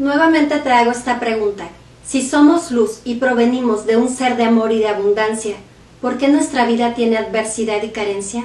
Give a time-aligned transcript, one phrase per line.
[0.00, 1.68] Nuevamente te hago esta pregunta.
[2.06, 5.56] Si somos luz y provenimos de un ser de amor y de abundancia,
[6.00, 8.44] ¿por qué nuestra vida tiene adversidad y carencia?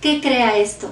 [0.00, 0.88] ¿Qué crea esto?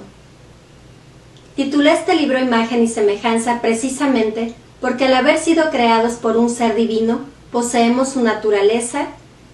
[1.55, 6.75] Titulé este libro Imagen y Semejanza precisamente porque al haber sido creados por un ser
[6.75, 7.21] divino,
[7.51, 9.07] poseemos su naturaleza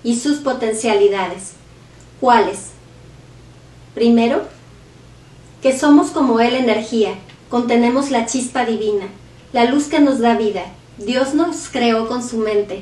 [0.04, 1.54] y sus potencialidades.
[2.20, 2.72] ¿Cuáles?
[3.96, 4.42] Primero,
[5.62, 7.14] que somos como Él energía,
[7.50, 9.06] contenemos la chispa divina,
[9.54, 10.66] la luz que nos da vida.
[10.98, 12.82] Dios nos creó con su mente,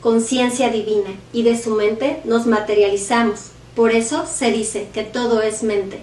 [0.00, 3.50] conciencia divina, y de su mente nos materializamos.
[3.76, 6.02] Por eso se dice que todo es mente.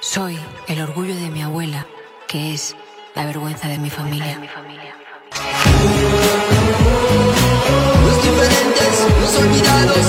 [0.00, 0.38] Soy
[0.68, 1.86] el orgullo de mi abuela,
[2.26, 2.74] que es
[3.14, 4.40] la vergüenza de mi familia.
[8.04, 10.06] Los diferentes, los olvidados.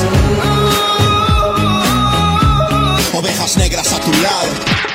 [3.13, 4.88] Ovejas negras a tu lado.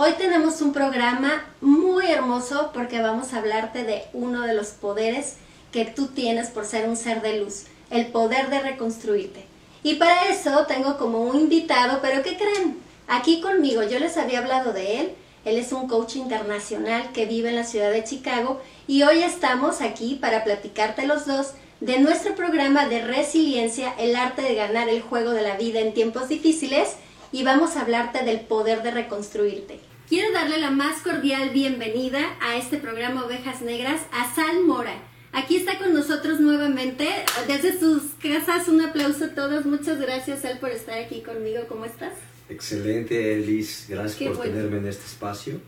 [0.00, 5.38] Hoy tenemos un programa muy hermoso porque vamos a hablarte de uno de los poderes
[5.72, 9.44] que tú tienes por ser un ser de luz, el poder de reconstruirte.
[9.82, 12.78] Y para eso tengo como un invitado, pero ¿qué creen?
[13.08, 15.10] Aquí conmigo, yo les había hablado de él,
[15.44, 19.80] él es un coach internacional que vive en la ciudad de Chicago y hoy estamos
[19.80, 25.02] aquí para platicarte los dos de nuestro programa de resiliencia, el arte de ganar el
[25.02, 26.90] juego de la vida en tiempos difíciles
[27.32, 29.80] y vamos a hablarte del poder de reconstruirte.
[30.08, 35.02] Quiero darle la más cordial bienvenida a este programa Ovejas Negras a Sal Mora.
[35.32, 37.06] Aquí está con nosotros nuevamente.
[37.46, 39.66] Desde sus casas, un aplauso a todos.
[39.66, 41.60] Muchas gracias, Sal, por estar aquí conmigo.
[41.68, 42.14] ¿Cómo estás?
[42.48, 43.86] Excelente, Elis.
[43.88, 45.60] Gracias por tenerme en este espacio.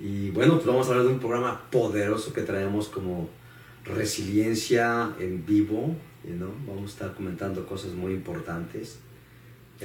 [0.00, 3.28] Y bueno, pues vamos a hablar de un programa poderoso que traemos como
[3.84, 5.94] resiliencia en vivo.
[6.24, 6.50] ¿no?
[6.66, 8.98] Vamos a estar comentando cosas muy importantes.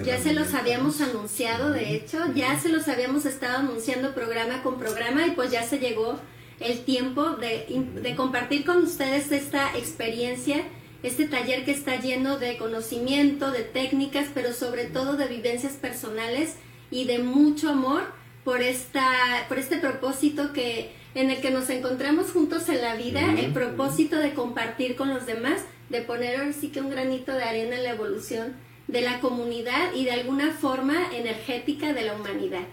[0.03, 4.77] Ya se los habíamos anunciado, de hecho, ya se los habíamos estado anunciando programa con
[4.77, 6.19] programa y pues ya se llegó
[6.59, 7.65] el tiempo de,
[8.01, 10.63] de, compartir con ustedes esta experiencia,
[11.01, 16.55] este taller que está lleno de conocimiento, de técnicas, pero sobre todo de vivencias personales
[16.91, 18.03] y de mucho amor
[18.43, 19.07] por, esta,
[19.47, 24.17] por este propósito que, en el que nos encontramos juntos en la vida, el propósito
[24.17, 27.83] de compartir con los demás, de poner ahora sí que un granito de arena en
[27.83, 32.63] la evolución de la comunidad y de alguna forma energética de la humanidad.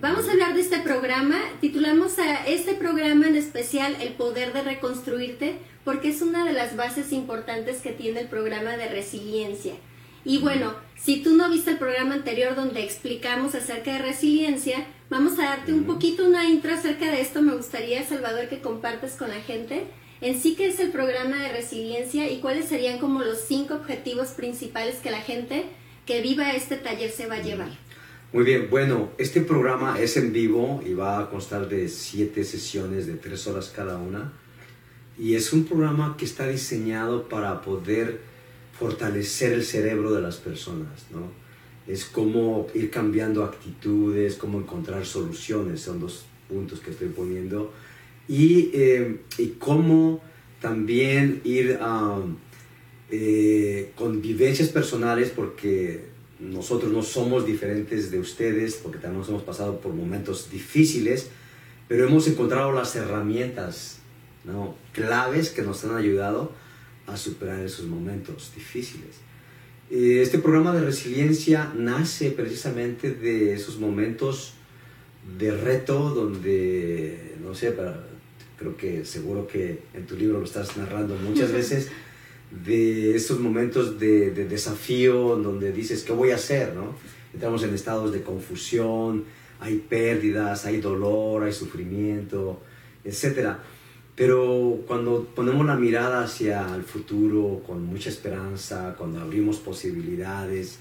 [0.00, 4.62] Vamos a hablar de este programa, titulamos a este programa en especial El poder de
[4.62, 9.74] reconstruirte, porque es una de las bases importantes que tiene el programa de resiliencia.
[10.24, 15.38] Y bueno, si tú no viste el programa anterior donde explicamos acerca de resiliencia, vamos
[15.38, 17.42] a darte un poquito una intro acerca de esto.
[17.42, 19.86] Me gustaría, Salvador, que compartas con la gente
[20.20, 24.28] en sí qué es el programa de resiliencia y cuáles serían como los cinco objetivos
[24.28, 25.66] principales que la gente
[26.06, 27.70] que viva este taller se va a llevar.
[28.32, 33.06] Muy bien, bueno, este programa es en vivo y va a constar de siete sesiones
[33.06, 34.32] de tres horas cada una.
[35.18, 38.20] Y es un programa que está diseñado para poder
[38.78, 41.32] fortalecer el cerebro de las personas, ¿no?
[41.86, 47.72] Es como ir cambiando actitudes, cómo encontrar soluciones, son dos puntos que estoy poniendo
[48.28, 50.20] y, eh, y cómo
[50.60, 51.78] también ir
[53.10, 56.04] eh, con vivencias personales porque
[56.38, 61.28] nosotros no somos diferentes de ustedes porque también hemos pasado por momentos difíciles,
[61.88, 63.98] pero hemos encontrado las herramientas
[64.44, 64.76] ¿no?
[64.92, 66.52] claves que nos han ayudado
[67.06, 69.16] a superar esos momentos difíciles.
[69.90, 74.52] Eh, este programa de resiliencia nace precisamente de esos momentos
[75.38, 78.06] de reto donde, no sé, para,
[78.58, 81.90] creo que seguro que en tu libro lo estás narrando muchas veces,
[82.50, 86.74] de estos momentos de, desafío donde dices, ¿qué voy a hacer?
[86.74, 86.94] ¿no?
[87.34, 89.24] Entramos en estados de confusión,
[89.60, 92.60] hay pérdidas, hay dolor, hay sufrimiento,
[93.04, 93.56] etc.
[94.14, 100.78] Pero cuando ponemos la mirada hacia el futuro con mucha esperanza, cuando abrimos posibilidades,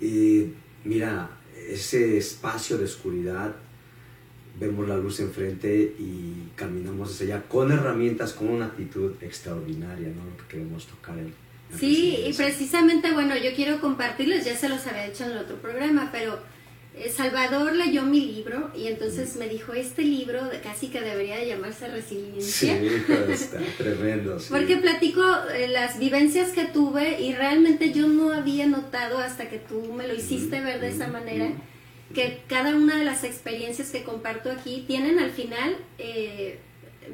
[0.00, 0.50] eh,
[0.84, 1.30] mira,
[1.68, 3.54] ese espacio de oscuridad
[4.58, 10.24] vemos la luz enfrente y caminamos hacia allá con herramientas, con una actitud extraordinaria, ¿no?
[10.30, 11.18] Lo que queremos tocar.
[11.18, 11.32] El,
[11.78, 15.56] sí, y precisamente, bueno, yo quiero compartirles, ya se los había hecho en el otro
[15.56, 16.38] programa, pero
[16.96, 21.88] eh, Salvador leyó mi libro y entonces me dijo, este libro casi que debería llamarse
[21.88, 22.78] Resiliencia.
[22.78, 22.88] Sí,
[23.28, 24.38] está tremendo.
[24.48, 25.22] Porque platico
[25.54, 30.08] eh, las vivencias que tuve y realmente yo no había notado hasta que tú me
[30.08, 31.50] lo hiciste ver de esa manera
[32.14, 36.58] que cada una de las experiencias que comparto aquí tienen al final, eh,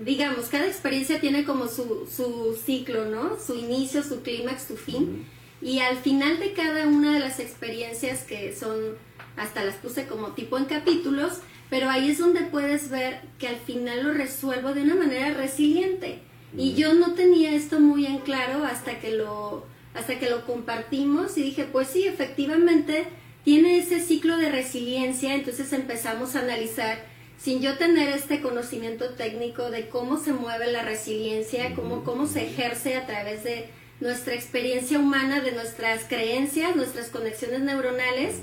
[0.05, 3.39] digamos, cada experiencia tiene como su, su ciclo, ¿no?
[3.41, 5.27] Su inicio, su clímax, su fin.
[5.61, 8.97] Y al final de cada una de las experiencias que son,
[9.37, 11.39] hasta las puse como tipo en capítulos,
[11.71, 16.21] pero ahí es donde puedes ver que al final lo resuelvo de una manera resiliente.
[16.57, 21.39] Y yo no tenía esto muy en claro hasta que lo, hasta que lo compartimos
[21.39, 23.07] y dije, pues sí, efectivamente
[23.45, 26.99] tiene ese ciclo de resiliencia, entonces empezamos a analizar
[27.43, 32.47] sin yo tener este conocimiento técnico de cómo se mueve la resiliencia, cómo, cómo se
[32.47, 33.67] ejerce a través de
[33.99, 38.37] nuestra experiencia humana, de nuestras creencias, nuestras conexiones neuronales.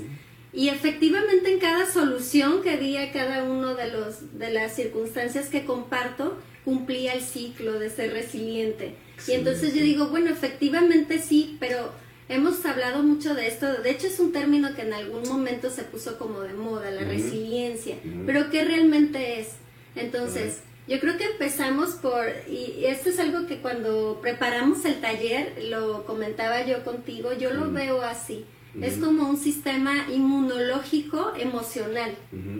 [0.51, 5.48] Y efectivamente en cada solución que di a cada uno de, los, de las circunstancias
[5.48, 8.96] que comparto, cumplía el ciclo de ser resiliente.
[9.28, 11.94] Y entonces yo digo, bueno, efectivamente sí, pero
[12.29, 15.83] hemos hablado mucho de esto, de hecho es un término que en algún momento se
[15.83, 19.49] puso como de moda, la resiliencia, pero ¿qué realmente es?
[19.95, 25.65] Entonces, yo creo que empezamos por, y esto es algo que cuando preparamos el taller,
[25.65, 28.45] lo comentaba yo contigo, yo lo veo así.
[28.79, 32.15] Es como un sistema inmunológico emocional,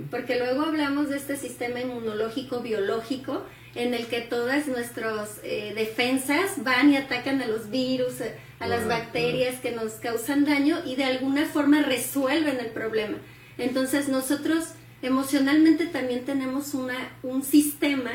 [0.10, 3.44] porque luego hablamos de este sistema inmunológico biológico
[3.76, 8.68] en el que todas nuestras eh, defensas van y atacan a los virus, eh, a
[8.68, 13.18] las bacterias que nos causan daño y de alguna forma resuelven el problema.
[13.58, 14.70] Entonces nosotros
[15.02, 18.12] emocionalmente también tenemos una, un sistema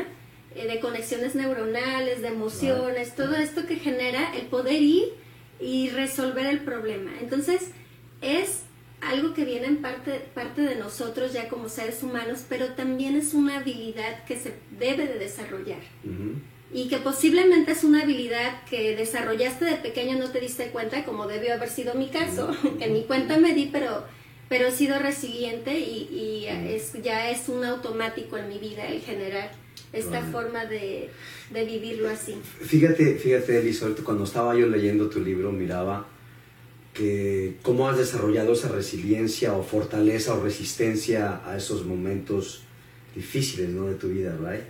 [0.55, 5.05] eh, de conexiones neuronales, de emociones, todo esto que genera el poder ir
[5.61, 7.11] y resolver el problema.
[7.21, 7.71] Entonces
[8.21, 8.63] es
[9.01, 13.35] algo que viene en parte, parte de nosotros ya como seres humanos, pero también es
[13.35, 15.81] una habilidad que se debe de desarrollar.
[16.75, 21.29] Y que posiblemente es una habilidad que desarrollaste de pequeño, no te diste cuenta, como
[21.29, 24.03] debió haber sido mi caso, que en mi cuenta me di, pero,
[24.49, 29.53] pero he sido resiliente y, es, ya es un automático en mi vida el generar
[29.93, 31.11] esta forma de,
[31.53, 32.35] de, vivirlo así.
[32.61, 36.09] Fíjate, fíjate, Elisabeth, cuando estaba yo leyendo tu libro, miraba
[36.95, 42.63] que cómo has desarrollado esa resiliencia o fortaleza o resistencia a esos momentos
[43.15, 43.87] difíciles ¿no?
[43.87, 44.65] de tu vida, ¿right?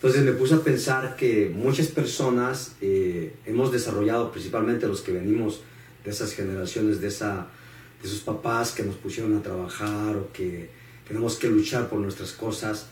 [0.00, 5.60] Entonces me puse a pensar que muchas personas eh, hemos desarrollado, principalmente los que venimos
[6.04, 7.48] de esas generaciones, de, esa,
[8.00, 10.70] de esos papás que nos pusieron a trabajar o que
[11.06, 12.86] tenemos que luchar por nuestras cosas,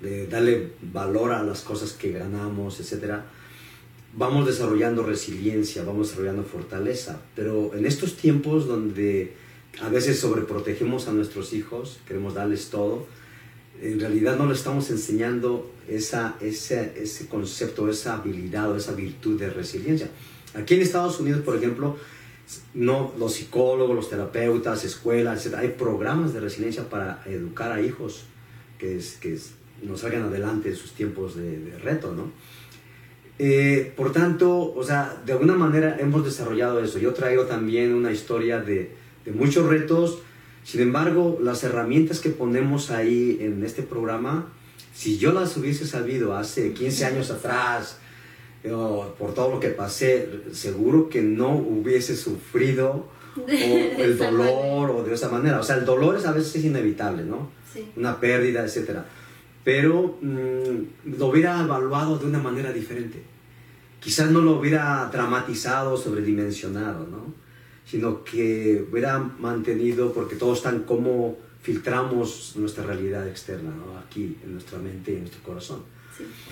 [0.00, 3.24] de darle valor a las cosas que ganamos, etcétera
[4.14, 9.32] vamos desarrollando resiliencia, vamos desarrollando fortaleza, pero en estos tiempos donde
[9.80, 13.06] a veces sobreprotegemos a nuestros hijos, queremos darles todo,
[13.82, 19.38] en realidad no le estamos enseñando esa, ese, ese concepto, esa habilidad o esa virtud
[19.38, 20.08] de resiliencia.
[20.54, 21.96] Aquí en Estados Unidos, por ejemplo,
[22.74, 28.24] no, los psicólogos, los terapeutas, escuelas, etc., hay programas de resiliencia para educar a hijos
[28.78, 29.38] que, que
[29.82, 32.30] nos salgan adelante en sus tiempos de, de reto, ¿no?
[33.38, 36.98] Eh, por tanto, o sea, de alguna manera hemos desarrollado eso.
[36.98, 38.92] Yo traigo también una historia de,
[39.24, 40.22] de muchos retos.
[40.64, 44.52] Sin embargo, las herramientas que ponemos ahí en este programa,
[44.94, 47.98] si yo las hubiese sabido hace 15 años atrás,
[49.18, 53.08] por todo lo que pasé, seguro que no hubiese sufrido
[53.48, 55.58] el dolor o de esa manera.
[55.58, 57.50] O sea, el dolor es, a veces es inevitable, ¿no?
[57.96, 59.00] Una pérdida, etc.
[59.64, 63.32] Pero mm, lo hubiera evaluado de una manera diferente
[64.02, 67.32] quizás no lo hubiera dramatizado, sobredimensionado, ¿no?
[67.92, 73.98] Sino que hubiera mantenido, porque todos están como filtramos nuestra realidad externa, ¿no?
[73.98, 75.82] Aquí, en nuestra mente y en nuestro corazón.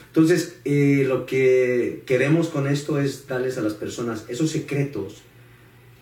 [0.07, 5.23] Entonces, eh, lo que queremos con esto es darles a las personas esos secretos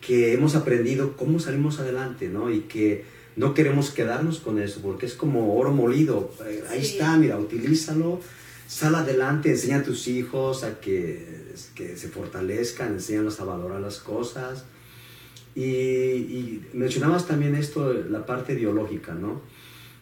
[0.01, 2.51] que hemos aprendido, cómo salimos adelante, ¿no?
[2.51, 3.05] Y que
[3.37, 6.33] no queremos quedarnos con eso, porque es como oro molido.
[6.45, 8.21] Eh, ahí está, mira, utilízalo
[8.69, 13.99] sal adelante, enseña a tus hijos a que, que se fortalezcan, enséñalos a valorar las
[13.99, 14.65] cosas.
[15.59, 19.41] Y, mencionabas también esto, la parte biológica, ¿no?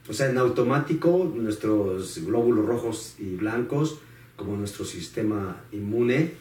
[0.06, 3.98] O sea, en automático, nuestros glóbulos rojos y blancos,
[4.36, 6.34] como nuestro sistema inmune,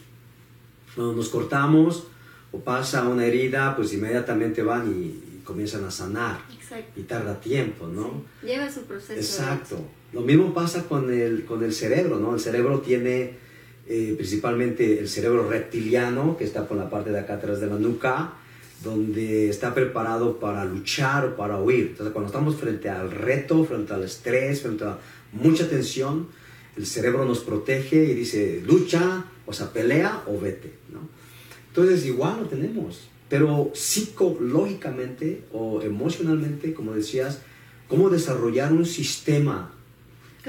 [0.94, 2.08] cuando nos cortamos
[2.52, 6.40] o pasa una herida, pues inmediatamente van y, comienzan a sanar.
[6.52, 7.00] Exacto.
[7.00, 8.24] Y tarda tiempo, ¿no?
[8.42, 9.14] Lleva su proceso.
[9.14, 9.78] Exacto.
[10.12, 12.34] Lo mismo pasa con el, con el cerebro, ¿no?
[12.34, 13.34] El cerebro tiene
[13.86, 17.76] eh, principalmente el cerebro reptiliano, que está por la parte de acá atrás de la
[17.76, 18.34] nuca,
[18.86, 21.88] donde está preparado para luchar o para huir.
[21.90, 24.98] Entonces, cuando estamos frente al reto, frente al estrés, frente a
[25.32, 26.28] mucha tensión,
[26.76, 31.00] el cerebro nos protege y dice, lucha, o sea, pelea o vete, ¿no?
[31.68, 37.42] Entonces, igual lo tenemos, pero psicológicamente o emocionalmente, como decías,
[37.88, 39.75] cómo desarrollar un sistema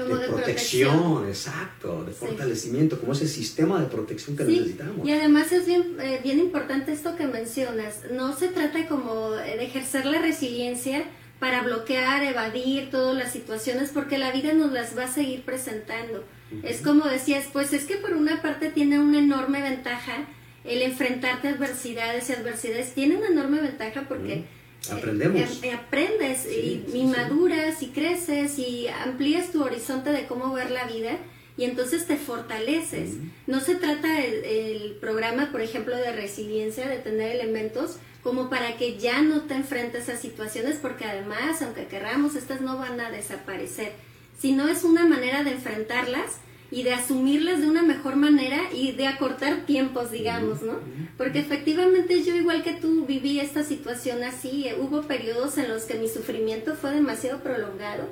[0.04, 5.06] de, protección, exacto, de fortalecimiento, como ese sistema de protección que necesitamos.
[5.06, 9.64] Y además es bien, eh, bien importante esto que mencionas, no se trata como de
[9.64, 11.04] ejercer la resiliencia
[11.38, 16.24] para bloquear, evadir todas las situaciones, porque la vida nos las va a seguir presentando.
[16.62, 20.26] Es como decías, pues es que por una parte tiene una enorme ventaja
[20.68, 24.44] el enfrentarte a adversidades y adversidades tiene una enorme ventaja porque
[24.90, 25.62] aprendemos.
[25.62, 31.18] Eh, aprendes y, maduras y creces y amplías tu horizonte de cómo ver la vida
[31.56, 33.16] y entonces te fortaleces.
[33.46, 38.76] No se trata el, el, programa, por ejemplo, de resiliencia, de tener elementos como para
[38.76, 43.10] que ya no te enfrentes a situaciones, porque además, aunque querramos, estas no van a
[43.10, 43.92] desaparecer,
[44.38, 46.38] sino es una manera de enfrentarlas
[46.70, 50.74] y de asumirlas de una mejor manera y de acortar tiempos, digamos, ¿no?
[51.16, 55.94] Porque efectivamente yo igual que tú viví esta situación así, hubo periodos en los que
[55.94, 58.08] mi sufrimiento fue demasiado prolongado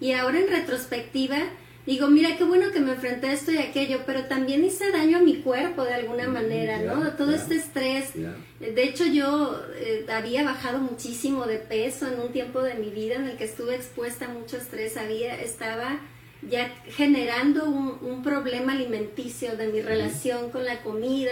[0.00, 1.38] y ahora en retrospectiva
[1.86, 5.18] digo, mira, qué bueno que me enfrenté a esto y aquello, pero también hice daño
[5.18, 7.12] a mi cuerpo de alguna manera, ¿no?
[7.12, 8.12] Todo este estrés.
[8.14, 13.16] De hecho, yo eh, había bajado muchísimo de peso en un tiempo de mi vida
[13.16, 16.00] en el que estuve expuesta a mucho estrés, había, estaba
[16.42, 21.30] ya generando un, problema alimenticio de mi relación con la comida,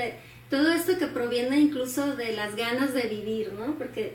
[0.51, 3.75] todo esto que proviene incluso de las ganas de vivir, ¿no?
[3.77, 4.15] Porque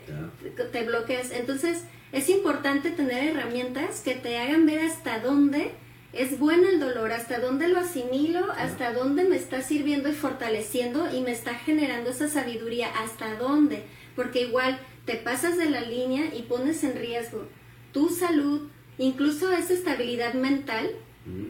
[0.72, 1.30] te bloqueas.
[1.30, 5.72] Entonces, es importante tener herramientas que te hagan ver hasta dónde
[6.12, 11.12] es bueno el dolor, hasta dónde lo asimilo, hasta dónde me está sirviendo y fortaleciendo
[11.12, 13.82] y me está generando esa sabiduría, hasta dónde,
[14.14, 17.46] porque igual te pasas de la línea y pones en riesgo
[17.92, 20.90] tu salud, incluso esa estabilidad mental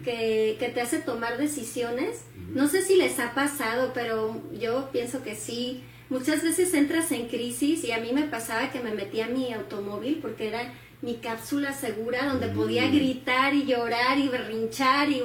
[0.04, 2.24] que, que, te hace tomar decisiones.
[2.52, 5.82] No sé si les ha pasado, pero yo pienso que sí.
[6.10, 9.52] Muchas veces entras en crisis y a mí me pasaba que me metía a mi
[9.52, 10.72] automóvil porque era
[11.04, 15.22] mi cápsula segura donde podía gritar y llorar y berrinchar y,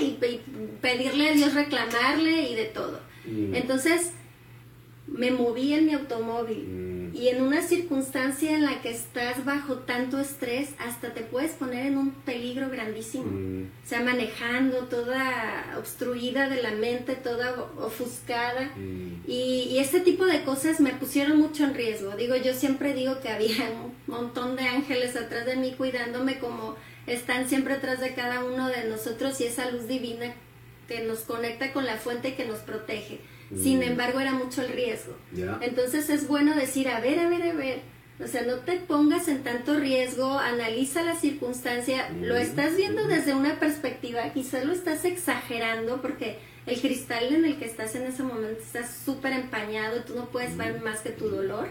[0.00, 0.18] y,
[0.80, 3.00] pedirle a Dios reclamarle y de todo.
[3.24, 4.12] Entonces
[5.06, 6.66] me moví en mi automóvil
[7.14, 11.86] y en una circunstancia en la que estás bajo tanto estrés, hasta te puedes poner
[11.86, 13.26] en un peligro grandísimo.
[13.26, 13.64] Mm.
[13.84, 18.72] O sea, manejando, toda obstruida de la mente, toda ofuscada.
[18.76, 19.24] Mm.
[19.26, 22.16] Y, y, este tipo de cosas me pusieron mucho en riesgo.
[22.16, 26.76] Digo, yo siempre digo que había un montón de ángeles atrás de mí cuidándome como
[27.06, 30.32] están siempre atrás de cada uno de nosotros y esa luz divina
[30.88, 33.20] que nos conecta con la fuente que nos protege.
[33.56, 33.82] Sin mm.
[33.82, 35.16] embargo, era mucho el riesgo.
[35.60, 37.80] Entonces es bueno decir, a ver, a ver, a ver.
[38.22, 43.34] O sea, no te pongas en tanto riesgo, analiza la circunstancia, lo estás viendo desde
[43.34, 48.22] una perspectiva, quizás lo estás exagerando porque el cristal en el que estás en ese
[48.22, 51.68] momento está súper empañado, tú no puedes ver más que tu dolor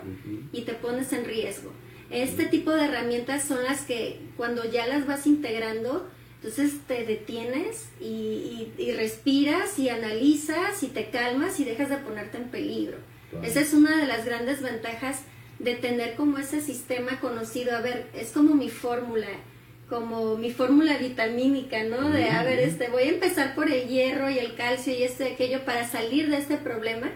[0.51, 1.71] y te pones en riesgo.
[2.09, 6.09] Este tipo de herramientas son las que cuando ya las vas integrando,
[6.43, 12.49] entonces te detienes y, respiras y analizas y te calmas y dejas de ponerte en
[12.49, 12.97] peligro.
[13.43, 15.21] Esa es una de las grandes ventajas
[15.59, 17.77] de tener como ese sistema conocido.
[17.77, 19.27] A ver, es como mi fórmula,
[19.87, 22.09] como mi fórmula vitamínica, ¿no?
[22.09, 25.23] De, a ver, este, voy a empezar por el hierro y el calcio y esto
[25.23, 27.11] y aquello para salir de este problema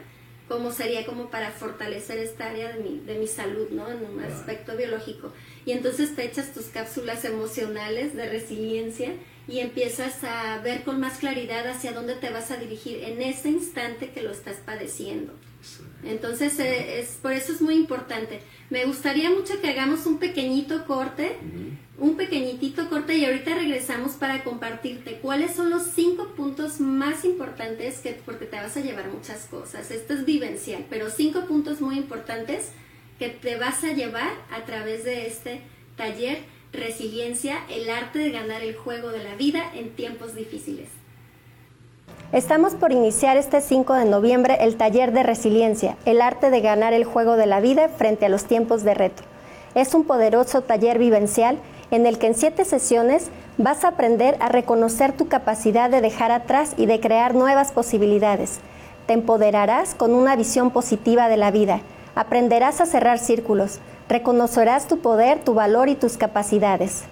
[0.48, 3.90] cómo sería como para fortalecer esta área de mi, de mi salud, ¿no?
[3.90, 5.32] En un aspecto biológico.
[5.66, 9.14] Y entonces te echas tus cápsulas emocionales de resiliencia
[9.48, 13.50] y empiezas a ver con más claridad hacia dónde te vas a dirigir en ese
[13.50, 15.34] instante que lo estás padeciendo.
[16.04, 18.42] Entonces, eh, es, por eso es muy importante.
[18.70, 21.38] Me gustaría mucho que hagamos un pequeñito corte,
[21.98, 28.00] un pequeñitito corte y ahorita regresamos para compartirte cuáles son los cinco puntos más importantes
[28.00, 29.92] que, porque te vas a llevar muchas cosas.
[29.92, 32.72] Esto es vivencial, pero cinco puntos muy importantes
[33.18, 35.62] que te vas a llevar a través de este
[35.96, 36.40] taller
[36.76, 40.90] Resiliencia, el arte de ganar el juego de la vida en tiempos difíciles.
[42.32, 46.94] Estamos por iniciar este 5 de noviembre el taller de resiliencia, el arte de ganar
[46.94, 49.24] el juego de la vida frente a los tiempos de reto.
[49.74, 51.60] Es un poderoso taller vivencial
[51.96, 56.32] en el que en siete sesiones vas a aprender a reconocer tu capacidad de dejar
[56.32, 58.60] atrás y de crear nuevas posibilidades.
[59.08, 61.80] Te empoderarás con una visión positiva de la vida.
[62.14, 63.80] Aprenderás a cerrar círculos.
[64.10, 67.04] Reconocerás tu poder, tu valor y tus capacidades.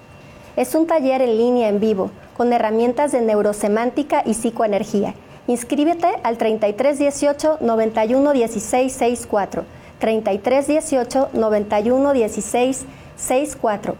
[0.58, 5.13] Es un taller en línea en vivo con herramientas de neurosemántica y psicoenergía.
[5.48, 9.63] Inscríbete al 3318 91 16 64.
[10.00, 13.03] 3318 91 16 64.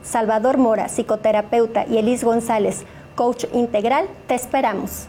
[0.02, 2.84] Salvador Mora, psicoterapeuta, y Elis González,
[3.16, 5.08] coach integral, te esperamos.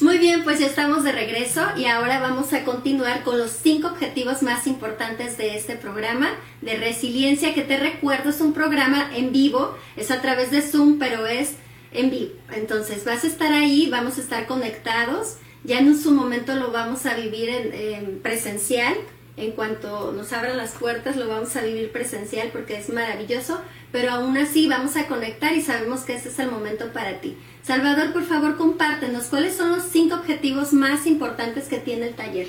[0.00, 3.88] Muy bien, pues ya estamos de regreso y ahora vamos a continuar con los cinco
[3.88, 6.30] objetivos más importantes de este programa
[6.62, 10.98] de resiliencia que te recuerdo es un programa en vivo, es a través de Zoom,
[10.98, 11.56] pero es
[11.92, 12.32] en vivo.
[12.54, 15.36] Entonces vas a estar ahí, vamos a estar conectados.
[15.64, 18.94] Ya en su momento lo vamos a vivir en, presencial
[19.40, 24.10] en cuanto nos abran las puertas lo vamos a vivir presencial porque es maravilloso, pero
[24.10, 27.36] aún así vamos a conectar y sabemos que ese es el momento para ti.
[27.62, 32.48] Salvador, por favor, compártenos cuáles son los cinco objetivos más importantes que tiene el taller.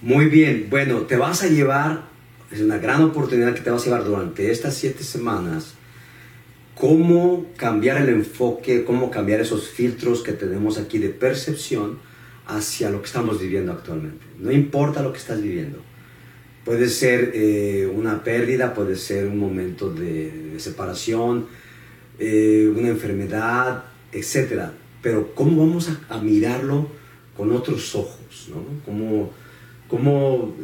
[0.00, 2.04] Muy bien, bueno, te vas a llevar,
[2.50, 5.74] es una gran oportunidad que te vas a llevar durante estas siete semanas,
[6.74, 11.98] cómo cambiar el enfoque, cómo cambiar esos filtros que tenemos aquí de percepción
[12.56, 14.24] hacia lo que estamos viviendo actualmente.
[14.38, 15.78] No importa lo que estás viviendo.
[16.64, 21.46] Puede ser eh, una pérdida, puede ser un momento de, separación,
[22.18, 24.70] eh, una enfermedad, etc.
[25.02, 26.88] Pero ¿cómo vamos a, mirarlo
[27.36, 28.48] con otros ojos?
[28.50, 28.62] ¿no?
[28.84, 29.32] ¿Cómo,
[29.88, 30.54] cómo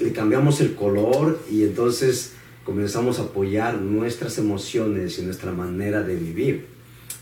[0.00, 2.32] le cambiamos el color y entonces
[2.64, 6.66] comenzamos a apoyar nuestras emociones y nuestra manera de vivir?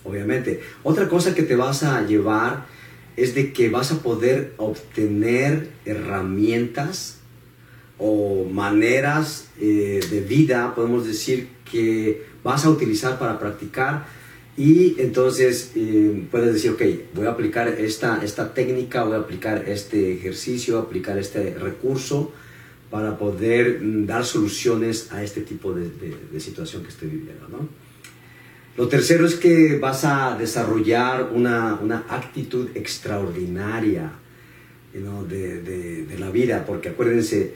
[0.04, 0.60] Obviamente.
[0.82, 2.66] Otra cosa que te vas a llevar
[3.16, 7.18] es de que vas a poder obtener herramientas
[7.98, 14.06] o maneras eh, de vida, podemos decir, que vas a utilizar para practicar
[14.56, 16.82] y entonces eh, puedes decir, ok,
[17.14, 21.54] voy a aplicar esta, esta técnica, voy a aplicar este ejercicio, voy a aplicar este
[21.54, 22.32] recurso
[22.90, 25.90] para poder mm, dar soluciones a este tipo de,
[26.38, 27.68] situación que estoy viviendo, ¿no?
[28.76, 34.12] Lo tercero es que vas a desarrollar una, una actitud extraordinaria
[34.92, 37.54] de, de, de, la vida, porque acuérdense,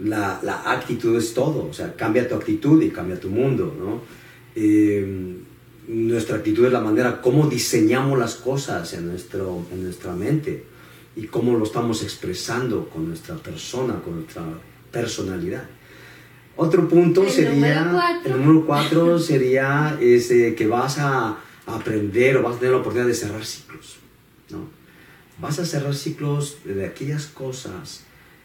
[0.00, 4.02] la, la, actitud es todo, o sea, cambia tu actitud y cambia tu mundo, ¿no?
[4.54, 5.36] Eh,
[5.88, 10.64] nuestra actitud es la manera como diseñamos las cosas en, nuestro, en nuestra mente
[11.14, 14.42] y cómo lo estamos expresando con nuestra persona, con nuestra
[14.90, 15.64] personalidad.
[16.56, 21.36] Otro punto sería, el número cuatro sería ese, que vas a
[21.66, 23.98] aprender o vas a tener la oportunidad de cerrar ciclos.
[24.48, 24.60] ¿no?
[25.38, 28.04] Vas a cerrar ciclos de aquellas cosas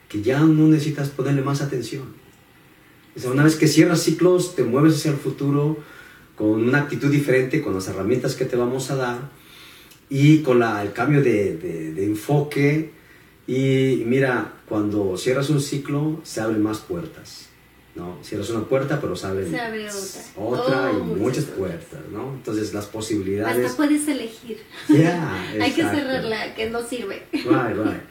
[0.10, 2.04] que ya no necesitas ponerle más atención.
[3.24, 5.78] una vez que cierras ciclos, te mueves hacia el futuro
[6.36, 9.30] con una actitud diferente, con las herramientas que te vamos a dar
[10.10, 12.92] y con la, el cambio de, de, de enfoque.
[13.48, 17.51] Y mira, cuando cierras un ciclo, se abren más puertas.
[17.96, 18.18] ¿No?
[18.24, 19.46] Cierras una puerta, pero se abre,
[20.36, 20.92] otra.
[20.92, 22.34] y oh, muchas puertas, ¿no?
[22.36, 23.66] Entonces las posibilidades...
[23.66, 24.60] Hasta puedes elegir.
[24.90, 27.24] Hay que cerrar la que no sirve.
[27.34, 28.02] Right, right.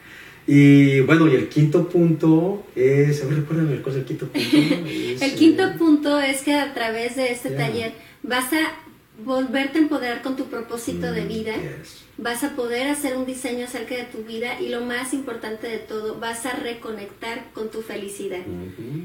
[0.47, 4.49] Y bueno, y el quinto punto es, a ver, recuérdame el quinto punto.
[5.25, 8.73] el quinto eh, punto es que a través de este taller vas a
[9.25, 11.53] volverte a empoderar con tu propósito de mm, vida.
[12.21, 15.79] Vas a poder hacer un diseño acerca de tu vida y lo más importante de
[15.79, 18.41] todo, vas a reconectar con tu felicidad.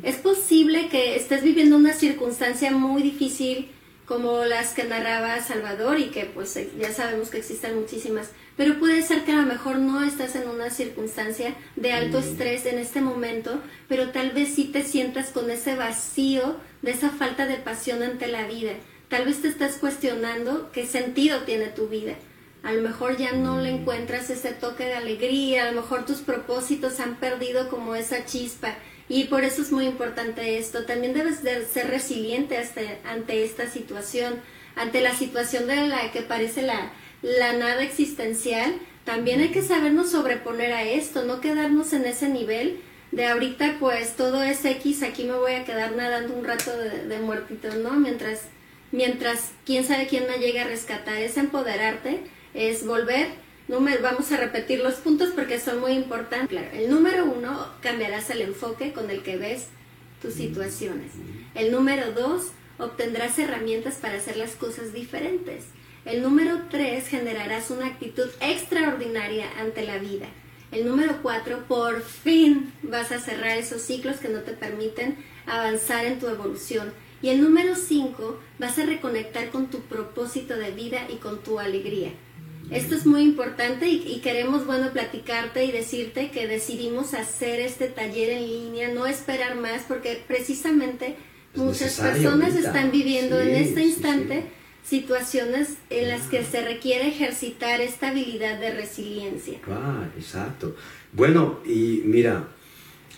[0.04, 3.72] Es posible que estés viviendo una circunstancia muy difícil
[4.06, 8.78] como las que narraba Salvador y que pues eh, ya sabemos que existen muchísimas, pero
[8.78, 12.78] puede ser que a lo mejor no estás en una circunstancia de alto estrés en
[12.78, 17.56] este momento, pero tal vez sí te sientas con ese vacío de esa falta de
[17.56, 18.74] pasión ante la vida
[19.10, 22.16] Tal vez te estás cuestionando qué sentido tiene tu vida.
[22.66, 26.18] A lo mejor ya no le encuentras ese toque de alegría, a lo mejor tus
[26.18, 28.76] propósitos han perdido como esa chispa.
[29.08, 30.86] Y por eso es muy importante esto.
[30.86, 32.60] También debes de ser resiliente
[33.08, 34.42] ante esta situación,
[34.76, 38.74] ante la situación de la que parece la, la nada existencial.
[39.06, 42.80] También hay que sabernos sobreponer a esto, no quedarnos en ese nivel
[43.12, 47.06] de ahorita pues todo es X, aquí me voy a quedar nadando un rato de,
[47.06, 47.92] de muertito, ¿no?
[47.92, 48.48] Mientras
[48.92, 52.22] mientras quién sabe quién me llegue a rescatar, es empoderarte,
[52.56, 53.28] es volver.
[53.68, 56.50] Número, vamos a repetir los puntos porque son muy importantes.
[56.50, 59.68] Claro, el número uno, cambiarás el enfoque con el que ves
[60.22, 61.12] tus situaciones.
[61.54, 65.66] El número dos, obtendrás herramientas para hacer las cosas diferentes.
[66.06, 70.28] El número tres, generarás una actitud extraordinaria ante la vida.
[70.72, 76.06] El número cuatro, por fin vas a cerrar esos ciclos que no te permiten avanzar
[76.06, 76.94] en tu evolución.
[77.22, 81.60] Y el número 5, vas a reconectar con tu propósito de vida y con tu
[81.60, 82.12] alegría.
[82.72, 88.30] Esto es muy importante y, queremos, bueno, platicarte y decirte que decidimos hacer este taller
[88.30, 91.16] en línea, no esperar más, porque precisamente
[91.56, 94.46] muchas personas están viviendo en este instante
[94.84, 99.58] situaciones en las que se requiere ejercitar esta habilidad de resiliencia.
[99.68, 100.76] Ah, exacto.
[101.12, 102.48] Bueno, y mira,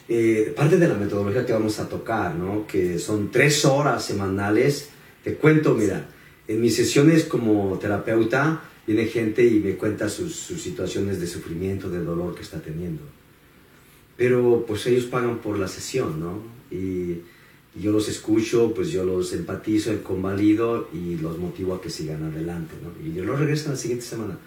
[0.07, 2.65] eh, parte de la metodología que vamos a tocar, ¿no?
[2.65, 4.89] que son tres horas semanales.
[5.23, 6.07] Te cuento, mira,
[6.47, 11.89] en mis sesiones como terapeuta viene gente y me cuenta sus, sus situaciones de sufrimiento,
[11.89, 13.03] de dolor que está teniendo.
[14.15, 16.41] Pero pues ellos pagan por la sesión, ¿no?
[16.71, 17.21] Y,
[17.79, 22.73] yo los escucho, pues yo los empatizo, convalido y los motivo a que sigan adelante,
[22.81, 22.91] ¿no?
[23.05, 24.39] Y yo los regreso la siguiente semana.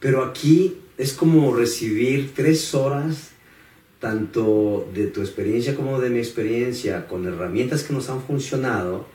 [0.00, 3.30] Pero aquí es como recibir tres horas
[4.00, 9.06] tanto de tu experiencia como de mi experiencia, con herramientas que nos han funcionado,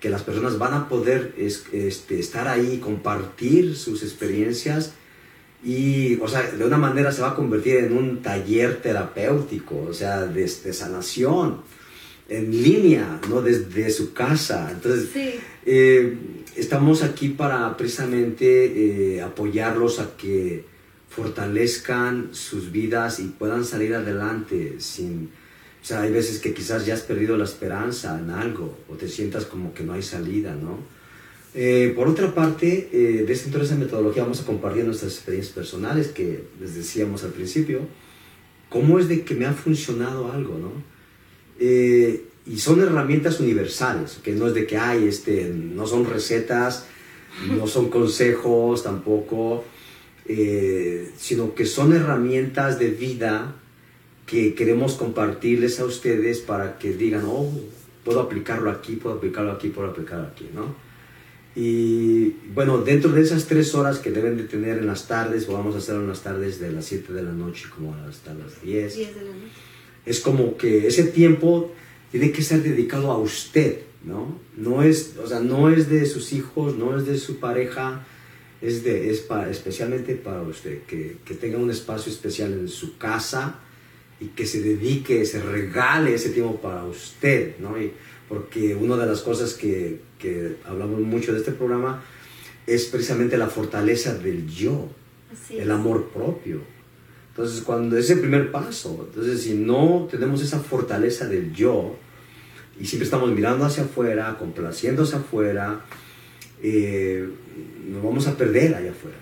[0.00, 4.92] que las personas van a poder este, estar ahí, compartir sus experiencias
[5.64, 9.92] y, o sea, de una manera se va a convertir en un taller terapéutico, o
[9.92, 11.62] sea, de, sanación
[12.28, 13.42] en línea, ¿no?
[13.42, 14.70] Desde su casa.
[14.70, 15.08] Entonces,
[15.66, 16.16] eh,
[16.54, 20.64] estamos aquí para precisamente eh, apoyarlos a que
[21.08, 25.30] fortalezcan sus vidas y puedan salir adelante sin...
[25.82, 29.08] O sea, hay veces que quizás ya has perdido la esperanza en algo o te
[29.08, 30.78] sientas como que no hay salida, ¿no?
[31.54, 36.08] Eh, por otra parte, eh, de esta esa metodología vamos a compartir nuestras experiencias personales
[36.08, 37.80] que les decíamos al principio,
[38.68, 40.72] cómo es de que me ha funcionado algo, ¿no?
[41.58, 46.86] Eh, y son herramientas universales, que no es de que hay, este, no son recetas,
[47.46, 49.64] no son consejos tampoco,
[50.26, 53.54] eh, sino que son herramientas de vida
[54.28, 57.50] que queremos compartirles a ustedes para que digan, oh,
[58.04, 60.76] puedo aplicarlo aquí, puedo aplicarlo aquí, puedo aplicarlo aquí, ¿no?
[61.56, 65.54] Y bueno, dentro de esas tres horas que deben de tener en las tardes, o
[65.54, 68.62] vamos a hacerlo en las tardes de las 7 de la noche como hasta las
[68.62, 69.52] 10, 10 de la noche.
[70.04, 71.72] es como que ese tiempo
[72.12, 74.38] tiene que ser dedicado a usted, ¿no?
[74.56, 78.06] No es, o sea, no es de sus hijos, no es de su pareja,
[78.60, 82.98] es, de, es para, especialmente para usted, que, que, tenga un espacio especial en su
[82.98, 83.60] casa
[84.20, 87.80] y que se dedique, se regale ese tiempo para usted, ¿no?
[87.80, 87.92] Y
[88.28, 92.02] porque una de las cosas que, que hablamos mucho de este programa
[92.66, 94.88] es precisamente la fortaleza del yo,
[95.50, 96.60] el amor propio.
[97.30, 101.96] Entonces, cuando es el primer paso, entonces si no tenemos esa fortaleza del yo
[102.80, 105.84] y siempre estamos mirando hacia afuera, complaciendo hacia afuera,
[106.62, 107.28] eh,
[107.88, 109.16] nos vamos a perder allá afuera.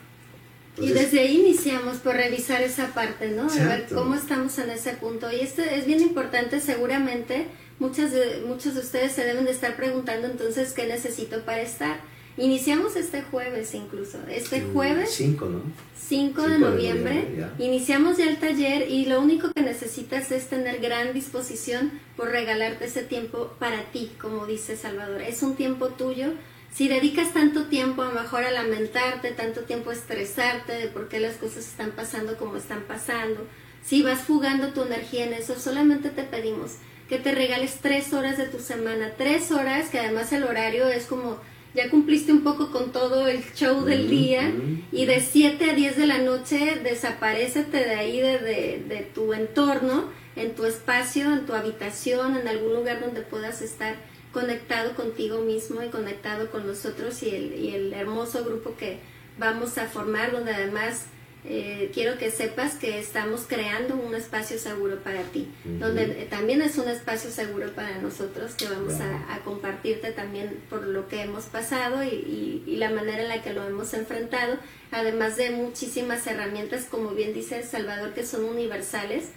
[0.79, 3.51] Y desde ahí iniciamos por revisar esa parte, ¿no?
[3.51, 5.31] A ver cómo estamos en ese punto.
[5.33, 7.47] Y esto es bien importante, seguramente
[7.79, 12.01] muchas de, muchos de ustedes se deben de estar preguntando entonces qué necesito para estar.
[12.39, 15.63] Iniciamos este jueves incluso, este jueves 5, ¿no?
[15.99, 17.25] 5 de noviembre,
[17.59, 22.85] iniciamos ya el taller y lo único que necesitas es tener gran disposición por regalarte
[22.85, 25.23] ese tiempo para ti, como dice Salvador.
[25.23, 26.35] Es un tiempo tuyo
[26.73, 31.21] si dedicas tanto tiempo a mejor a lamentarte, tanto tiempo a estresarte de por qué
[31.21, 33.47] las cosas están pasando como están pasando,
[33.83, 36.73] si vas fugando tu energía en eso, solamente te pedimos
[37.09, 41.07] que te regales tres horas de tu semana, tres horas, que además el horario es
[41.07, 41.39] como
[41.75, 44.51] ya cumpliste un poco con todo el show del día
[44.91, 49.35] y de 7 a 10 de la noche desaparecete de ahí, de, de, de tu
[49.35, 53.97] entorno, en tu espacio, en tu habitación, en algún lugar donde puedas estar
[54.37, 58.99] conectado contigo mismo y conectado con nosotros y el, y el hermoso grupo que
[59.39, 61.07] vamos a formar, donde además
[61.47, 66.77] eh, quiero que sepas que estamos creando un espacio seguro para ti, donde también es
[66.77, 72.05] un espacio seguro para nosotros que vamos a, compartirte también por lo que hemos pasado
[72.05, 74.59] y, y, la manera en la que lo hemos enfrentado,
[74.91, 79.31] además de muchísimas herramientas, como bien dice Salvador, que son universales.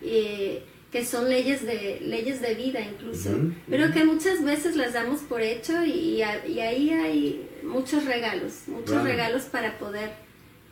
[0.00, 0.64] Eh,
[0.96, 3.28] que son leyes de, leyes de vida incluso,
[3.68, 9.02] pero que muchas veces las damos por hecho y, y ahí hay muchos regalos, muchos
[9.02, 10.12] regalos para poder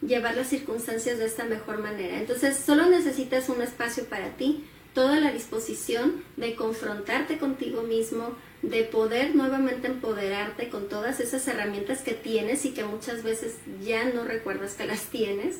[0.01, 2.19] llevar las circunstancias de esta mejor manera.
[2.19, 8.83] Entonces, solo necesitas un espacio para ti, toda la disposición de confrontarte contigo mismo, de
[8.85, 14.25] poder nuevamente empoderarte con todas esas herramientas que tienes y que muchas veces ya no
[14.25, 15.59] recuerdas que las tienes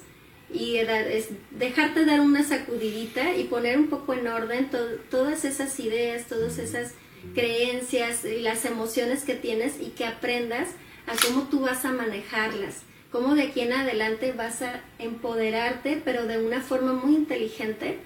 [0.55, 4.71] y es dejarte dar una sacudidita y poner un poco en orden
[5.11, 6.93] todas esas ideas, todas esas
[7.35, 10.69] creencias y las emociones que tienes y que aprendas
[11.07, 16.27] a cómo tú vas a manejarlas, cómo de aquí en adelante vas a empoderarte, pero
[16.27, 17.99] de una forma muy inteligente,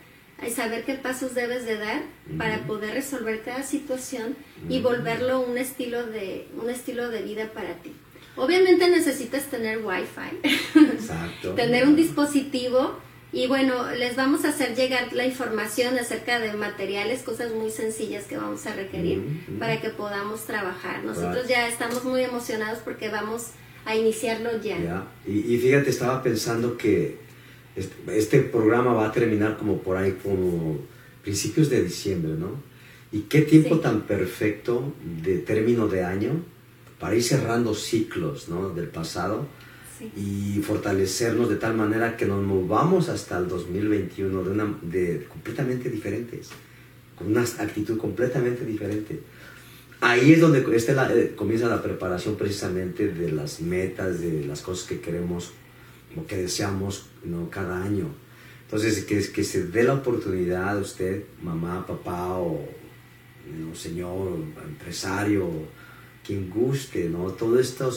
[0.47, 2.03] y saber qué pasos debes de dar
[2.39, 4.37] para poder resolver cada situación
[4.69, 7.93] y volverlo un estilo de un estilo de vida para ti.
[8.39, 10.49] Obviamente necesitas tener wifi,
[10.93, 11.55] Exacto.
[11.55, 12.97] tener un dispositivo
[13.31, 18.25] y bueno, les vamos a hacer llegar la información acerca de materiales, cosas muy sencillas
[18.25, 19.23] que vamos a requerir
[19.59, 21.05] para que podamos trabajar.
[21.05, 23.49] Nosotros ya estamos muy emocionados porque vamos
[23.85, 25.07] a iniciarlo ya.
[25.27, 27.17] Y, y, fíjate, estaba pensando que
[27.77, 30.79] este, este, programa va a terminar como por ahí, como
[31.23, 32.63] principios de diciembre, ¿no?
[33.13, 36.43] Y qué tiempo tan perfecto de término de año
[36.99, 38.71] para ir cerrando ciclos ¿no?
[38.71, 39.47] del pasado
[40.17, 45.91] y fortalecernos de tal manera que nos movamos hasta el 2021 de, una, de completamente
[45.91, 46.51] diferentes,
[47.17, 49.21] con una actitud completamente diferente.
[50.01, 54.87] Ahí es donde este eh, comienza la preparación precisamente de las metas, de las cosas
[54.89, 55.53] que queremos
[56.17, 57.51] o que deseamos ¿no?
[57.51, 58.07] cada año.
[58.65, 62.69] Entonces, que, que se dé la oportunidad a usted, mamá, papá o
[63.75, 65.49] señor, empresario,
[66.29, 67.31] quien guste, ¿no?
[67.33, 67.91] Todo esto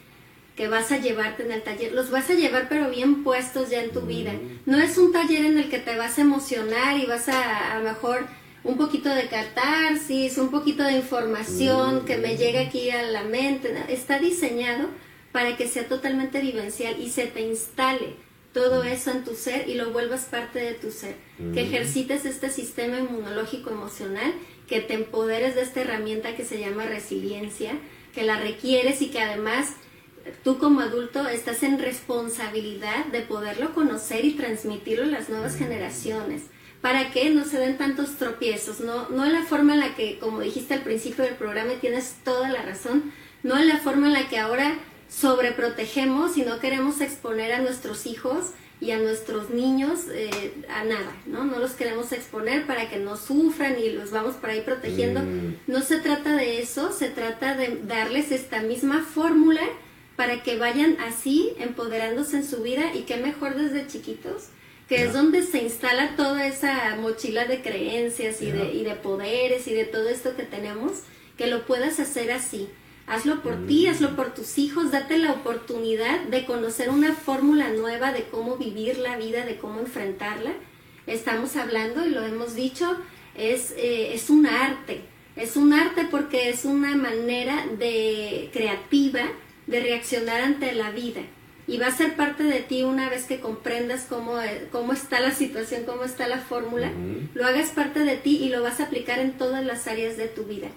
[0.56, 3.84] que vas a llevarte en el taller, los vas a llevar pero bien puestos ya
[3.84, 4.32] en tu vida.
[4.66, 7.80] No es un taller en el que te vas a emocionar y vas a a
[7.80, 8.26] lo mejor
[8.64, 13.76] un poquito de catarsis, un poquito de información que me llega aquí a la mente.
[13.90, 14.90] Está diseñado
[15.36, 18.14] para que sea totalmente vivencial y se te instale
[18.54, 21.18] todo eso en tu ser y lo vuelvas parte de tu ser.
[21.54, 24.34] Que ejercites este sistema inmunológico emocional,
[24.66, 27.74] que te empoderes de esta herramienta que se llama resiliencia,
[28.14, 29.74] que la requieres y que además
[30.46, 36.44] tú como adulto estás en responsabilidad de poderlo conocer y transmitirlo a las nuevas generaciones
[36.80, 40.18] para que no se den tantos tropiezos, no, no en la forma en la que,
[40.18, 43.12] como dijiste al principio del programa, y tienes toda la razón,
[43.44, 44.78] no en la forma en la que ahora
[45.10, 51.16] sobreprotegemos y no queremos exponer a nuestros hijos y a nuestros niños eh, a nada,
[51.26, 51.46] ¿no?
[51.46, 55.22] No los queremos exponer para que no sufran y los vamos por ahí protegiendo.
[55.22, 55.56] Mm.
[55.68, 59.62] No se trata de eso, se trata de darles esta misma fórmula
[60.16, 64.48] para que vayan así empoderándose en su vida y qué mejor desde chiquitos,
[64.88, 69.68] que es donde se instala toda esa mochila de creencias y, de, y de poderes
[69.68, 71.02] y de todo esto que tenemos,
[71.38, 72.70] que lo puedas hacer así.
[73.08, 78.12] Hazlo por ti, hazlo por tus hijos, date la oportunidad de conocer una fórmula nueva
[78.12, 80.54] de cómo vivir la vida, de cómo enfrentarla.
[81.06, 82.98] Estamos hablando, y lo hemos dicho,
[83.36, 85.02] es, eh, es un arte.
[85.36, 89.22] Es un arte porque es una manera de creativa
[89.68, 91.22] de reaccionar ante la vida.
[91.68, 95.20] Y va a ser parte de ti una vez que comprendas cómo, eh, cómo está
[95.20, 96.92] la situación, cómo está la fórmula,
[97.34, 100.28] lo hagas parte de ti y lo vas a aplicar en todas las áreas de
[100.28, 100.70] tu vida.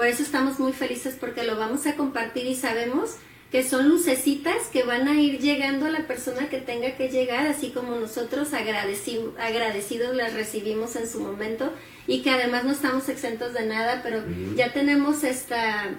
[0.00, 3.16] Por eso estamos muy felices porque lo vamos a compartir y sabemos
[3.52, 7.46] que son lucecitas que van a ir llegando a la persona que tenga que llegar,
[7.46, 11.70] así como nosotros agradeci- agradecidos las recibimos en su momento
[12.06, 14.22] y que además no estamos exentos de nada, pero
[14.56, 15.90] ya tenemos esta,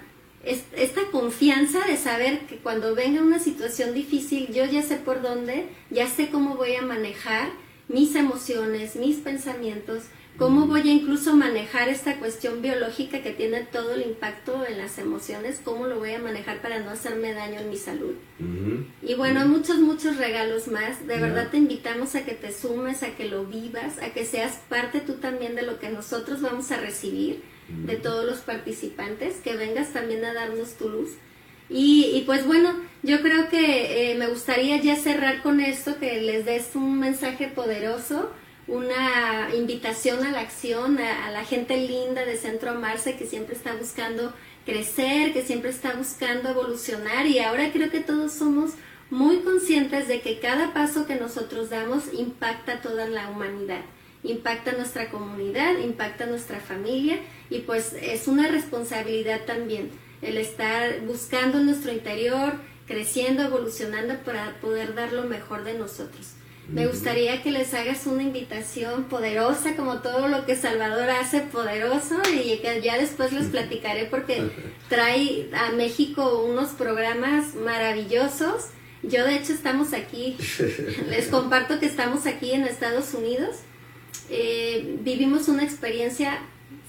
[0.44, 5.22] es- esta confianza de saber que cuando venga una situación difícil, yo ya sé por
[5.22, 7.50] dónde, ya sé cómo voy a manejar
[7.86, 10.02] mis emociones, mis pensamientos,
[10.38, 14.98] cómo voy a incluso manejar esta cuestión biológica que tiene todo el impacto en las
[14.98, 18.14] emociones, cómo lo voy a manejar para no hacerme daño en mi salud.
[18.40, 18.86] Ujú.
[19.02, 21.06] Y bueno, muchos, muchos regalos más.
[21.06, 24.60] De verdad te invitamos a que te sumes, a que lo vivas, a que seas
[24.68, 29.56] parte tú también de lo que nosotros vamos a recibir de todos los participantes, que
[29.56, 31.12] vengas también a darnos tu luz.
[31.70, 36.20] Y, y pues bueno, yo creo que eh, me gustaría ya cerrar con esto, que
[36.20, 38.30] les des un mensaje poderoso,
[38.66, 43.74] una invitación a la acción, a, la gente linda de Centro Amarse que siempre está
[43.74, 44.32] buscando
[44.64, 48.72] crecer, que siempre está buscando evolucionar y ahora creo que todos somos
[49.10, 53.82] muy conscientes de que cada paso que nosotros damos impacta toda la humanidad,
[54.22, 57.18] impacta nuestra comunidad, impacta nuestra familia
[57.50, 59.90] y pues es una responsabilidad también
[60.22, 62.54] el estar buscando en nuestro interior,
[62.86, 66.34] creciendo, evolucionando para poder dar lo mejor de nosotros.
[66.68, 72.20] Me gustaría que les hagas una invitación poderosa, como todo lo que Salvador hace poderoso,
[72.32, 74.48] y que ya después les platicaré porque
[74.88, 78.68] trae a México unos programas maravillosos.
[79.02, 80.36] Yo de hecho estamos aquí,
[81.08, 83.56] les comparto que estamos aquí en Estados Unidos.
[84.30, 86.38] Eh, vivimos una experiencia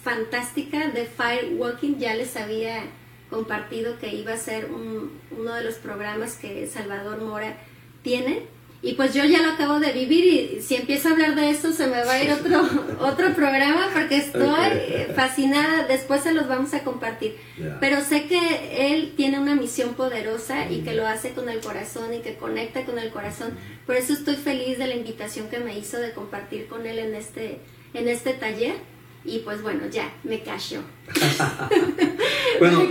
[0.03, 2.83] fantástica de firewalking, ya les había
[3.31, 7.57] compartido que iba a ser uno de los programas que Salvador Mora
[8.03, 8.52] tiene
[8.85, 11.71] y pues yo ya lo acabo de vivir y si empiezo a hablar de eso
[11.71, 12.67] se me va a ir otro,
[12.99, 14.43] otro programa porque estoy
[15.15, 15.87] fascinada.
[15.87, 17.37] Después se los vamos a compartir.
[17.79, 20.95] Pero sé que él tiene una misión poderosa y que mm.
[20.97, 23.51] lo hace con el corazón y que conecta con el corazón.
[23.85, 27.15] Por eso estoy feliz de la invitación que me hizo de compartir con él en
[27.15, 27.59] este,
[27.93, 28.75] en este taller.
[29.23, 30.81] Y pues bueno, ya, me cayó.
[32.59, 32.85] bueno,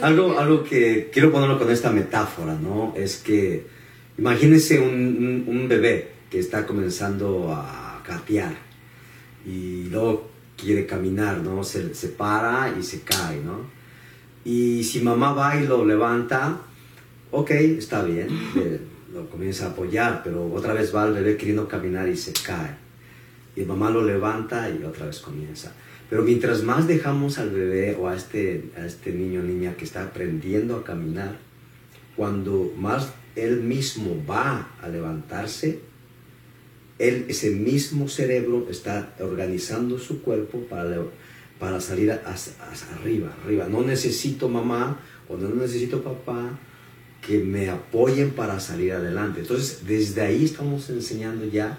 [0.00, 2.94] algo, algo que quiero ponerlo con esta metáfora, ¿no?
[2.96, 3.83] Es que
[4.16, 8.54] Imagínense un, bebé que está comenzando a gatear
[9.44, 11.64] y luego quiere caminar, ¿no?
[11.64, 13.66] Se, para y se cae, ¿no?
[14.44, 16.60] Y si mamá va y lo levanta,
[17.30, 18.28] ok, está bien,
[19.12, 22.76] lo comienza a apoyar, pero otra vez va el bebé queriendo caminar y se cae.
[23.56, 25.72] Y mamá lo levanta y otra vez comienza.
[26.08, 29.84] Pero mientras más dejamos al bebé o a este, a este niño o niña que
[29.84, 31.36] está aprendiendo a caminar,
[32.16, 35.80] cuando más él mismo va a levantarse,
[36.98, 41.02] él, ese mismo cerebro está organizando su cuerpo para,
[41.58, 42.52] para salir hacia,
[42.94, 43.66] arriba, arriba.
[43.68, 46.58] No necesito mamá o no necesito papá
[47.26, 49.40] que me apoyen para salir adelante.
[49.40, 51.78] Entonces, desde ahí estamos enseñando ya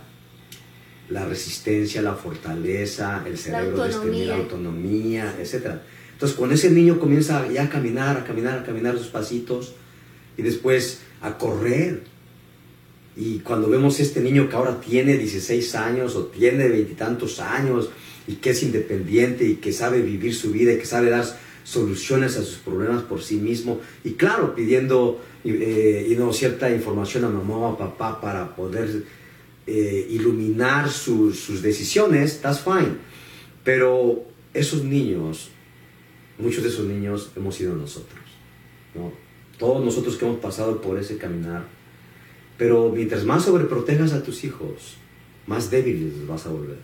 [1.09, 5.77] la resistencia, la fortaleza, el cerebro la autonomía, la autonomía etc.
[6.13, 9.75] Entonces, cuando ese niño comienza ya a caminar, a caminar, a caminar sus pasitos,
[10.37, 12.03] y después a correr.
[13.15, 17.89] Y cuando vemos este niño que ahora tiene 16 años o tiene veintitantos años
[18.27, 21.25] y que es independiente y que sabe vivir su vida y que sabe dar
[21.63, 27.25] soluciones a sus problemas por sí mismo y claro, pidiendo eh, y no, cierta información
[27.25, 29.03] a mamá o a papá para poder
[29.67, 32.97] eh, iluminar sus, sus decisiones, that's fine.
[33.63, 35.49] Pero esos niños,
[36.37, 38.21] muchos de esos niños hemos sido nosotros.
[38.93, 39.24] ¿no?
[39.57, 41.65] Todos nosotros que hemos pasado por ese caminar.
[42.57, 44.97] Pero mientras más sobreprotejas a tus hijos,
[45.47, 46.77] más débiles vas a volver,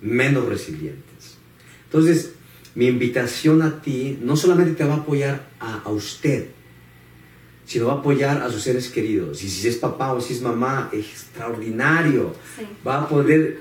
[0.00, 1.36] menos resilientes.
[1.84, 2.32] Entonces,
[2.74, 6.48] mi invitación a ti no solamente te va a apoyar a, usted,
[7.64, 9.42] sino va a apoyar a sus seres queridos.
[9.42, 12.34] Y si es papá o si es mamá, extraordinario.
[12.86, 13.60] Va a poder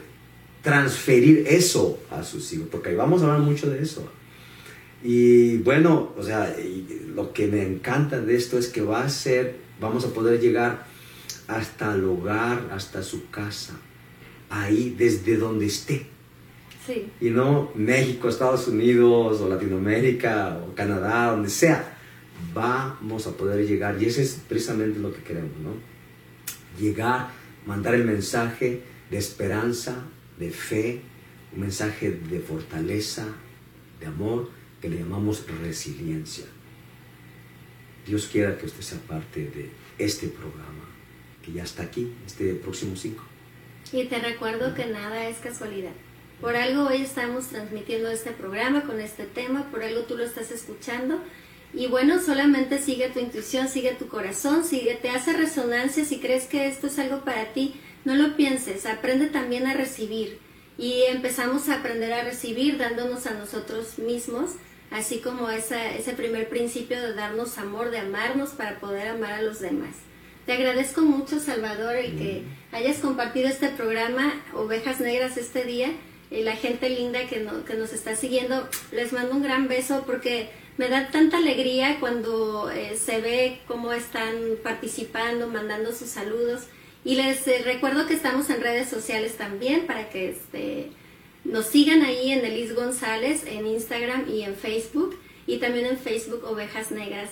[0.62, 4.08] transferir eso a sus hijos, porque ahí vamos a hablar mucho de eso.
[5.04, 6.56] Y bueno, o sea,
[7.14, 10.86] lo que me encanta de esto es que va a ser, vamos a poder llegar
[11.48, 13.74] hasta el hogar, hasta su casa,
[14.50, 16.08] ahí desde donde esté.
[16.86, 17.12] Sí.
[17.22, 21.94] Y no México, Estados Unidos o Latinoamérica o Canadá, donde sea.
[22.54, 25.72] Vamos a poder llegar y eso es precisamente lo que queremos, ¿no?
[26.80, 27.30] Llegar,
[27.66, 30.04] mandar el mensaje de esperanza,
[30.40, 31.02] de fe,
[31.54, 33.26] un mensaje de fortaleza,
[34.00, 36.46] de amor que le llamamos resiliencia.
[38.06, 40.86] Dios quiera que usted sea parte de este programa,
[41.44, 43.24] que ya está aquí, este próximo 5.
[43.92, 45.92] Y te recuerdo que nada es casualidad.
[46.40, 50.52] Por algo hoy estamos transmitiendo este programa con este tema, por algo tú lo estás
[50.52, 51.20] escuchando.
[51.74, 56.46] Y bueno, solamente sigue tu intuición, sigue tu corazón, sigue, te hace resonancia si crees
[56.46, 57.76] que esto es algo para ti.
[58.06, 60.40] No lo pienses, aprende también a recibir.
[60.78, 64.52] Y empezamos a aprender a recibir dándonos a nosotros mismos
[64.92, 69.60] así como ese primer principio de darnos amor, de amarnos para poder amar a los
[69.60, 69.96] demás.
[70.48, 72.76] Te agradezco mucho, Salvador, el que mm.
[72.76, 75.90] hayas compartido este programa, Ovejas Negras, este día.
[76.32, 80.50] Y la gente linda que, que nos está siguiendo, les mando un gran beso porque
[80.78, 86.64] me da tanta alegría cuando eh, se ve cómo están participando, mandando sus saludos.
[87.04, 90.92] Y les eh, recuerdo que estamos en redes sociales también para que este,
[91.48, 96.44] nos sigan ahí en Elis González, en Instagram y en Facebook, y también en Facebook
[96.44, 97.30] Ovejas Negras.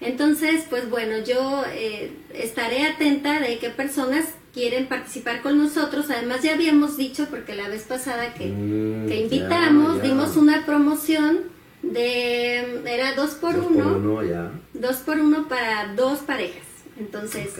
[0.00, 6.06] Entonces, pues bueno, yo eh, estaré atenta de qué personas quieren participar con nosotros.
[6.10, 12.82] Además, ya habíamos dicho, porque la vez pasada que, mm, invitamos, dimos una promoción de,
[12.84, 13.84] era dos por dos uno.
[13.84, 14.50] Por uno ya.
[14.74, 16.66] Dos por uno para dos parejas.
[16.98, 17.50] Entonces,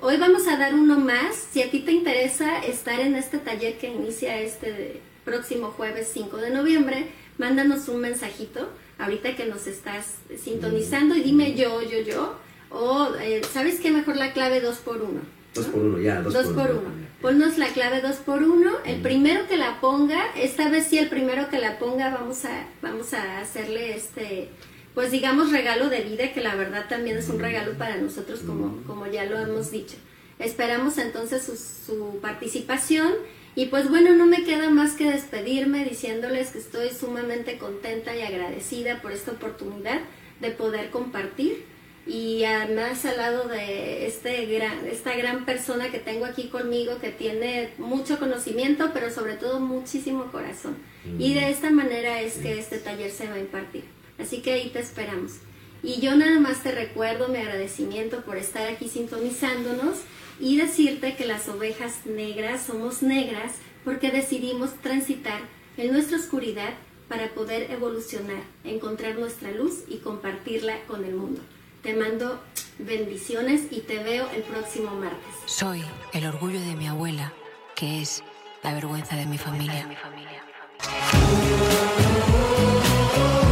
[0.00, 1.36] hoy vamos a dar uno más.
[1.52, 6.36] Si a ti te interesa estar en este taller que inicia este próximo jueves 5
[6.38, 7.06] de noviembre,
[7.38, 8.68] mándanos un mensajito
[8.98, 12.36] ahorita que nos estás sintonizando y dime yo, yo, yo,
[12.70, 13.90] o eh, ¿sabes qué?
[13.90, 15.20] Mejor la clave 2 por 1
[15.54, 16.80] 2 por 1 ya, 2 por 1
[17.20, 21.08] Ponnos la clave 2 por 1 el primero que la ponga, esta vez sí el
[21.08, 24.50] primero que la ponga vamos a, vamos a hacerle este
[24.94, 28.82] pues digamos, regalo de vida, que la verdad también es un regalo para nosotros, como,
[28.86, 29.96] como ya lo hemos dicho.
[30.38, 33.12] Esperamos entonces su, su participación
[33.54, 38.22] y pues bueno, no me queda más que despedirme diciéndoles que estoy sumamente contenta y
[38.22, 40.00] agradecida por esta oportunidad
[40.40, 41.64] de poder compartir
[42.06, 47.10] y además al lado de este gran, esta gran persona que tengo aquí conmigo que
[47.10, 50.76] tiene mucho conocimiento, pero sobre todo muchísimo corazón.
[51.18, 53.84] Y de esta manera es que este taller se va a impartir.
[54.18, 55.34] Así que ahí te esperamos.
[55.82, 59.98] Y yo nada más te recuerdo mi agradecimiento por estar aquí sintonizándonos
[60.42, 63.52] y decirte que las ovejas negras somos negras
[63.84, 65.40] porque decidimos transitar
[65.76, 66.70] en nuestra oscuridad
[67.08, 71.40] para poder evolucionar, encontrar nuestra luz y compartirla con el mundo.
[71.82, 72.42] Te mando
[72.80, 75.32] bendiciones y te veo el próximo martes.
[75.46, 77.32] Soy el orgullo de mi abuela,
[77.76, 78.24] que es
[78.64, 79.86] la vergüenza de mi familia.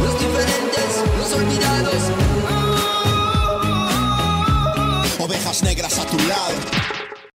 [0.03, 2.50] Los diferentes, los olvidados.
[5.59, 7.00] Negras a tu lado.